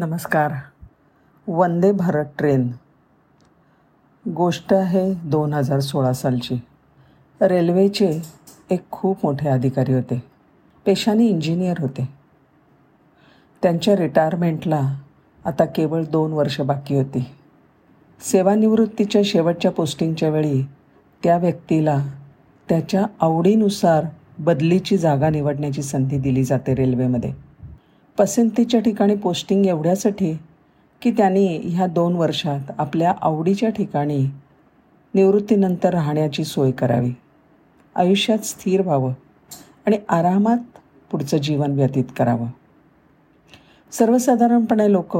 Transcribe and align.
नमस्कार. 0.00 0.52
वंदे 1.46 1.92
भारत 1.92 2.24
ट्रेन. 2.38 2.70
गोष्ट 4.30 4.74
आहे 4.74 5.14
दोन 5.14 5.54
हजार 5.54 5.80
सोळा 5.80 6.12
सालची. 6.12 6.62
रेल्वेचे 7.40 8.22
एक 8.70 8.90
खूप 8.90 9.18
मोठे 9.22 9.48
अधिकारी 9.48 9.92
होते. 9.92 10.22
पेशाने 10.86 11.24
इंजिनियर 11.26 11.76
होते. 11.78 12.08
त्यांच्या 13.62 13.96
रिटायरमेंटला 13.96 14.94
आता 15.44 15.64
केवळ 15.64 16.04
दोन 16.04 16.32
वर्ष 16.32 16.60
बाकी 16.60 16.94
होती. 16.96 17.26
सेवानिवृत्तीच्या 18.20 19.22
शेवटच्या 19.24 19.70
पोस्टिंगच्या 19.70 20.30
वेळी 20.30 20.62
त्या 21.24 21.38
व्यक्तीला 21.38 21.98
त्याच्या 22.68 23.06
आवडीनुसार 23.20 24.04
बदलीची 24.38 24.98
जागा 24.98 25.30
निवडण्याची 25.30 25.82
संधी 25.82 26.18
दिली 26.18 26.44
जाते 26.44 26.74
रेल्वेमध्ये. 26.74 27.49
पसंतीच्या 28.18 28.80
ठिकाणी 28.80 29.14
पोस्टिंग 29.14 29.66
एवढ्यासाठी 29.66 30.38
की 31.02 31.10
त्यांनी 31.10 31.60
ह्या 31.64 31.86
दोन 31.86 32.16
वर्षात 32.16 32.60
आपल्या 32.78 33.14
आवडीच्या 33.20 33.70
ठिकाणी 33.70 34.26
निवृत्तीनंतर 35.14 35.90
राहण्याची 35.90 36.44
सोय 36.44 36.70
करावी. 36.70 37.12
आयुष्यात 37.94 38.38
स्थिर 38.38 38.82
व्हावं 38.82 39.12
आणि 39.86 39.98
आरामात 40.08 40.58
पुढचं 41.10 41.36
जीवन 41.36 41.72
व्यतीत 41.72 42.04
करावं. 42.18 42.46
सर्वसाधारणपणे 43.90 44.92
लोक 44.92 45.18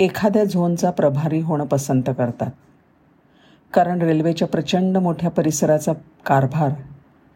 एखाद्या 0.00 0.44
झोनचा 0.44 0.90
प्रभारी 0.90 1.40
होणं 1.40 1.66
पसंत 1.66 2.02
करतात. 2.06 2.50
कारण 3.72 4.02
रेल्वेच्या 4.02 4.48
प्रचंड 4.48 4.96
मोठ्या 4.96 5.30
परिसराचा 5.30 5.92
कारभार 6.26 6.70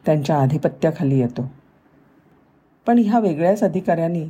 त्यांच्या 0.07 0.37
आधिपत्याखाली 0.39 1.19
येतो. 1.19 1.51
पण 2.87 2.99
ह्या 2.99 3.21
वेगळ्याच 3.21 3.63
अधिकाऱ्यांनी 3.63 4.27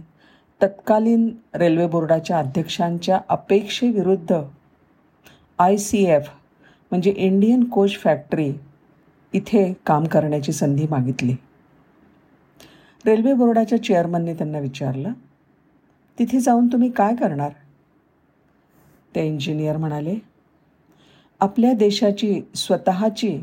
तत्कालीन 0.62 1.28
रेल्वे 1.54 1.86
बोर्डाच्या 1.86 2.38
अध्यक्षांच्या 2.38 3.20
अपेक्षेविरुद्ध 3.28 4.40
आय 5.58 5.76
सी 5.76 6.04
एफ 6.04 6.28
म्हणजे 6.90 7.10
इंडियन 7.10 7.64
कोच 7.64 7.96
फॅक्टरी 7.98 8.52
इथे 9.32 9.72
काम 9.86 10.04
करण्याची 10.04 10.52
संधी 10.52 10.86
मागितली. 10.90 11.34
रेल्वे 13.06 13.32
बोर्डाच्या 13.34 13.82
चेअरमनने 13.82 14.34
त्यांना 14.34 14.58
विचारलं 14.58 15.12
तिथे 16.18 16.40
जाऊन 16.40 16.66
तुम्ही 16.66 16.90
काय 16.90 17.14
करणार? 17.14 17.50
ते 19.14 19.26
इंजिनियर 19.26 19.76
म्हणाले 19.76 20.14
आपल्या 21.40 21.72
देशाची 21.72 22.40
स्वतःची 22.54 23.38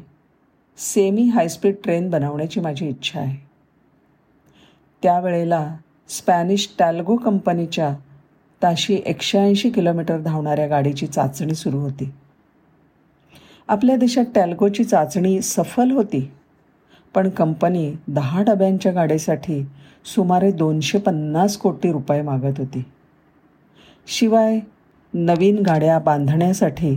सेमी 0.77 1.23
हायस्पीड 1.23 1.75
ट्रेन 1.83 2.09
बनवण्याची 2.09 2.59
माझी 2.59 2.87
इच्छा 2.89 3.19
आहे. 3.19 3.37
त्यावेळेला 5.03 5.77
स्पॅनिश 6.13 6.69
टॅल्गो 6.79 7.15
कंपनीच्या 7.15 7.95
ताशी 8.61 9.01
एकशे 9.05 9.39
ऐंशी 9.39 9.69
किलोमीटर 9.69 10.19
धावणाऱ्या 10.21 10.67
गाडीची 10.67 11.07
चाचणी 11.07 11.55
सुरू 11.55 11.77
होती. 11.77 12.11
आपल्या 13.67 13.95
देशात 13.95 14.25
टॅल्गोची 14.35 14.83
चाचणी 14.83 15.41
सफल 15.41 15.91
होती 15.91 16.31
पण 17.15 17.29
कंपनी 17.29 17.93
दहा 18.07 18.43
डब्यांच्या 18.43 18.91
गाडीसाठी 18.91 19.63
सुमारे 20.05 20.51
दोनशे 20.51 20.97
पन्नास 20.97 21.57
कोटी 21.57 21.91
रुपये 21.91 22.21
मागत 22.21 22.59
होती. 22.59 22.83
शिवाय 24.07 24.59
नवीन 25.13 25.59
गाड्या 25.59 25.99
बांधण्यासाठी 25.99 26.95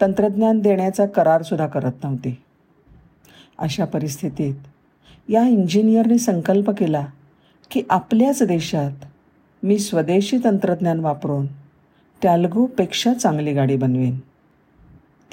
तंत्रज्ञान 0.00 0.58
देण्याचा 0.58 1.06
करारसुद्धा 1.06 1.66
करत 1.66 2.04
नव्हती. 2.04 2.36
अशा 3.58 3.84
परिस्थितीत 3.84 4.54
या 5.28 5.46
इंजिनियरने 5.48 6.18
संकल्प 6.18 6.70
केला 6.70 7.06
की 7.70 7.82
आपल्याच 7.90 8.42
देशात 8.42 9.04
मी 9.62 9.78
स्वदेशी 9.78 10.38
तंत्रज्ञान 10.44 11.00
वापरून 11.00 11.46
टॅल्गोपेक्षा 12.22 13.14
चांगली 13.14 13.52
गाडी 13.52 13.76
बनवेन. 13.76 14.18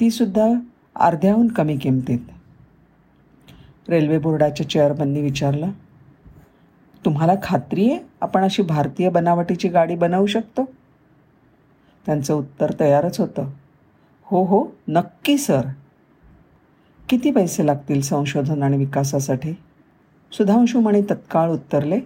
तीसुद्धा 0.00 0.46
अर्ध्याहून 0.96 1.48
कमी 1.48 1.76
किमतीत. 1.76 2.18
रेल्वे 3.88 4.18
बोर्डाच्या 4.18 4.70
चेअरमननी 4.70 5.20
विचारलं 5.20 5.70
तुम्हाला 7.04 7.32
खात्री 7.42 7.90
आहे 7.90 7.98
आपण 8.20 8.42
अशी 8.42 8.62
भारतीय 8.62 9.08
बनावटीची 9.08 9.68
गाडी 9.68 9.94
बनवू 9.94 10.26
शकतो? 10.26 10.64
त्यांचं 12.06 12.34
उत्तर 12.34 12.72
तयारच 12.80 13.20
होतं 13.20 13.50
हो 14.24 14.44
हो 14.44 14.66
नक्की 14.88 15.38
सर. 15.38 15.66
किती 17.08 17.30
पैसे 17.30 17.66
लागतील 17.66 18.00
संशोधन 18.00 18.62
आणि 18.62 18.76
विकासासाठी? 18.76 19.52
सुधांशू 20.32 20.80
म्हणे 20.80 21.02
तत्काळ 21.02 21.50
उत्तरले 21.50 22.00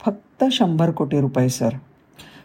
फक्त 0.00 0.44
शंभर 0.52 0.90
कोटी 0.90 1.20
रुपये 1.20 1.48
सर. 1.48 1.68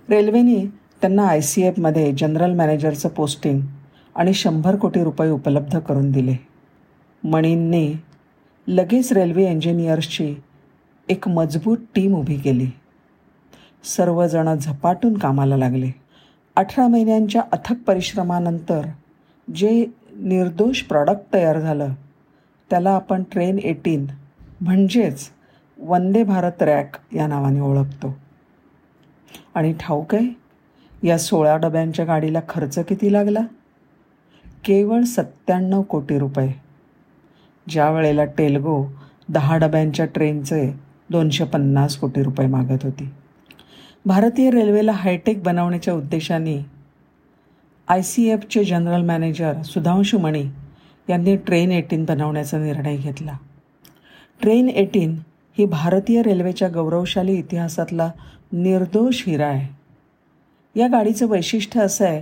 रेल्वेने 0.10 0.66
त्यांना 1.02 1.28
आय 1.28 1.42
सी 1.42 1.62
एफमध्ये 1.62 2.12
जनरल 2.18 2.54
मॅनेजरचं 2.54 3.10
पोस्टिंग 3.10 3.62
आणि 4.16 4.34
शंभर 4.34 4.76
कोटी 4.76 5.04
रुपये 5.04 5.30
उपलब्ध 5.30 5.80
करून 5.80 6.12
दिले. 6.12 6.36
मणींनी 7.24 7.94
लगेच 8.68 9.14
रेल्वे 9.14 9.52
इंजिनियर्सची 9.52 10.36
एक 11.10 11.28
मजबूत 11.28 11.78
टीम 11.96 12.16
उभी 12.16 12.38
केली. 12.38 12.68
सर्वजण 13.84 14.56
झपाटून 14.56 15.18
कामाला 15.18 15.58
लागले. 15.58 15.92
अठरा 16.56 16.88
महिन्यांच्या 16.88 17.42
अथक 17.52 17.76
परिश्रमानंतर 17.88 18.82
जे 19.56 19.86
निर्दोष 20.16 20.82
प्रॉडक्ट 20.82 21.34
तयार 21.34 21.60
झालं 21.60 21.94
त्याला 22.70 22.90
आपण 22.90 23.24
ट्रेन 23.32 23.60
एटीन 23.60 24.06
म्हणजेच 24.62 25.30
वंदे 25.84 26.24
भारत 26.24 26.64
रॅक 26.64 27.16
या 27.16 27.28
नावाने 27.28 27.60
ओळखतो. 27.60 28.18
आणि 29.56 29.74
ठाऊक 29.80 30.16
आहे 30.16 30.28
या 31.08 31.18
सोळा 31.18 31.58
डब्यांच्या 31.58 32.06
गाडीला 32.06 32.40
खर्च 32.50 32.80
किती 32.80 33.14
लागला? 33.14 33.40
केवळ 34.66 35.02
सत्त्याण्णव 35.02 35.82
कोटी 35.82 36.20
रुपये. 36.20 36.54
ज्या 37.70 37.92
वेळेला 37.92 38.26
टेल्गो 38.26 38.86
दहा 39.30 39.58
डब्यांच्या 39.58 40.06
ट्रेनचे 40.06 40.80
दोनशे 41.10 41.44
पन्नास 41.44 41.98
कोटी 41.98 42.24
रुपये 42.24 42.48
मागत 42.48 42.84
होती. 42.84 43.10
भारतीय 44.06 44.52
रेल्वेला 44.52 44.92
हायटेक 44.92 45.44
बनवण्याच्या 45.44 45.94
उद्देशाने 45.94 46.66
आय 47.88 48.02
सी 48.02 48.30
एफचे 48.30 48.64
जनरल 48.64 49.02
मॅनेजर 49.02 49.62
सुधांशु 49.62 50.20
मणी 50.20 50.46
यांनी 51.10 51.36
ट्रेन 51.36 51.72
एटीन 51.72 52.06
बनवण्याचा 52.06 52.58
निर्णय 52.58 52.98
घेतला. 52.98 53.38
ट्रेन 54.42 54.70
एटीन 54.70 55.16
ही 55.58 55.66
भारतीय 55.66 56.22
रेल्वेच्या 56.22 56.70
गौरवशाली 56.70 57.34
इतिहासातला 57.34 58.12
निर्दोष 58.52 59.24
हिरा 59.28 59.48
आहे. 59.48 59.68
या 60.80 60.88
गाडीचं 60.88 61.28
वैशिष्ट्य 61.28 61.82
असं 61.82 62.06
आहे 62.06 62.22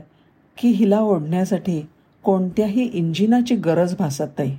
की 0.57 0.67
हिला 0.67 0.99
ओढण्यासाठी 0.99 1.87
कोणत्याही 2.23 2.83
इंजिनाची 2.83 3.55
गरज 3.55 3.95
भासत 3.99 4.39
नाही. 4.39 4.57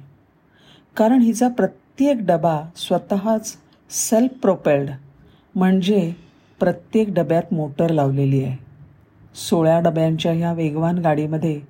कारण 0.96 1.20
हिचा 1.20 1.48
प्रत्येक 1.48 2.26
डबा 2.26 2.60
स्वतःच 2.76 3.56
सेल्फ 3.90 4.40
प्रोपेल्ड 4.40 4.90
म्हणजे 5.54 6.14
प्रत्येक 6.60 7.14
डब्यात 7.14 7.54
मोटर 7.54 7.90
लावलेली 7.90 8.44
आहे. 8.44 8.56
सोळा 9.34 9.80
डब्यांच्या 9.80 10.32
ह्या 10.32 10.52
वेगवान 10.52 10.98
गाडीमध्ये 10.98 11.60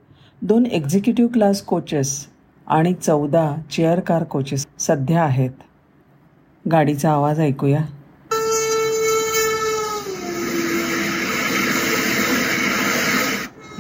दोन 0.43 0.67
एक्झिक्युटिव्ह 0.67 1.31
क्लास 1.33 1.63
कोचेस 1.63 2.27
आणि 2.67 2.95
चौदा 2.95 3.57
चेअर 3.71 4.01
कार 4.01 4.25
कोचेस 4.25 4.67
सध्या 4.79 5.23
आहेत. 5.23 5.51
गाडीचा 6.69 7.11
आवाज़ 7.11 7.41
ऐकूया. 7.41 7.81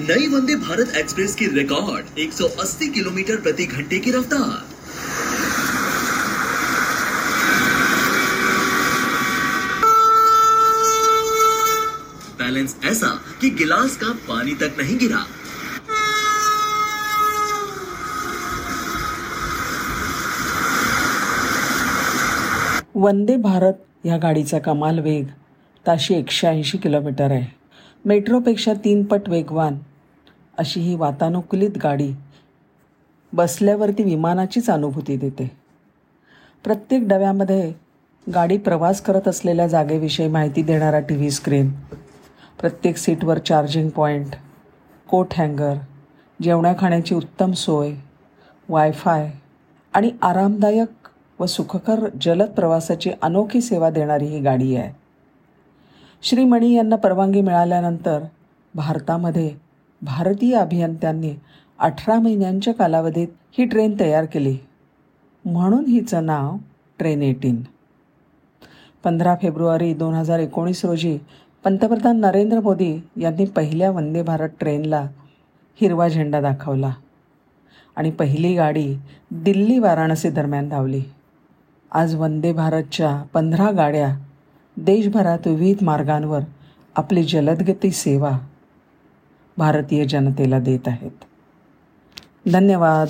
नई 0.00 0.26
वंदे 0.26 0.56
भारत 0.56 0.92
एक्सप्रेस 0.96 1.34
की 1.34 1.46
रिकॉर्ड 1.46 2.18
180 2.18 2.88
किलोमीटर 2.88 3.36
प्रति 3.36 3.66
घंटे 3.66 3.98
की 3.98 4.10
रफ्तार। 4.10 4.64
बैलेंस 12.38 12.76
ऐसा 12.84 13.08
कि 13.41 13.50
गिलास 13.50 13.97
का 13.97 14.12
पानी 14.28 14.54
तक 14.54 14.74
नहीं 14.78 14.98
गिरा। 14.98 15.27
वंदे 22.95 23.37
भारत 23.37 23.72
या 24.04 24.16
गाडीचा 24.19 24.59
कमाल 24.59 24.98
वेग 24.98 25.27
ताशी 25.87 26.15
एकशे 26.15 26.47
ऐंशी 26.47 26.78
किलोमीटर 26.78 27.31
आहे. 27.31 27.47
मेट्रोपेक्षा 28.04 28.72
तीन 28.84 29.04
पट 29.04 29.28
वेगवान 29.28 29.78
अशी 30.59 30.81
ही 30.81 30.95
वातानुकूलित 30.97 31.78
गाडी 31.83 32.10
बसल्यावरती 33.33 34.03
विमानाचीच 34.03 34.71
अनुभूती 34.71 35.16
देते. 35.16 35.51
प्रत्येक 36.65 37.07
डब्यामध्ये 37.09 37.72
गाडी 38.27 38.59
प्रवास 38.59 39.01
करत 39.01 39.28
असलेल्या 39.28 39.66
जागेविषयी 39.66 40.28
माहिती 40.28 40.63
देणारा 40.63 41.01
टी 41.01 41.16
व्ही 41.16 41.31
स्क्रीन 41.31 41.71
प्रत्येक 42.60 42.97
सीटवर 42.97 43.39
चार्जिंग 43.39 43.89
पॉईंट 43.89 44.34
कोट 45.09 45.34
हँगर 45.37 45.75
जेवणा 46.42 46.72
खाण्याची 46.78 47.15
उत्तम 47.15 47.53
सोय 47.53 47.92
वायफाय 48.69 49.31
आणि 49.95 50.10
आरामदायक 50.22 50.99
व 51.41 51.47
सुखकर 51.47 52.09
जलद 52.21 52.48
प्रवासाची 52.48 53.10
अनोखी 53.22 53.60
सेवा 53.60 53.91
देणारी 53.91 54.27
ही 54.27 54.41
गाडी 54.41 54.77
आहे. 54.77 54.92
श्री 56.22 56.45
मणी 56.45 56.75
यांना 56.75 56.97
परवानगी 56.97 57.41
मिळाल्यानंतर 57.41 58.21
भारतामध्ये 58.75 59.54
भारतीय 60.03 60.54
अभियंत्यांनी 60.54 61.34
अठरा 61.78 62.19
महिन्यांच्या 62.21 62.75
कालावधीत 62.75 63.28
ही 63.59 63.65
ट्रेन 63.65 64.01
तयार 64.01 64.25
केली. 64.25 64.57
म्हणून 65.45 65.84
हिचं 65.87 66.27
नाव 66.27 66.57
ट्रेन 66.98 67.22
एटीन. 67.22 67.63
पंधरा 69.04 69.34
फेब्रुवारी 69.42 69.95
दोन 69.95 70.15
हजार 70.15 70.39
एकोणीस 70.39 70.84
रोजी 70.84 71.19
पंतप्रधान 71.65 72.21
नरेंद्र 72.21 72.60
मोदी 72.60 73.01
यांनी 73.16 73.45
पहिल्या 73.45 73.91
वंदे 73.91 74.22
भारत 74.22 74.48
ट्रेनला 74.60 75.07
हिरवा 75.81 76.09
झेंडा 76.09 76.41
दाखवला 76.41 76.92
आणि 77.97 78.10
पहिली 78.10 78.54
गाडी 78.54 78.95
दिल्ली 79.31 79.78
वाराणसी 79.78 80.31
दरम्यान 80.31 80.69
धावली. 80.69 81.03
आज 81.92 82.15
वंदे 82.15 82.53
भारतच्या 82.53 83.22
पंधरा 83.33 83.71
गाड्या 83.71 84.16
देशभरात 84.77 85.39
विविध 85.47 85.84
मार्गांवर 85.84 86.41
आपली 86.97 87.25
जलदगती 87.25 87.91
सेवा 87.91 88.39
भारतीय 89.59 90.04
जनतेला 90.04 90.59
देत 90.59 90.89
आहेत. 90.89 91.25
धन्यवाद. 92.53 93.09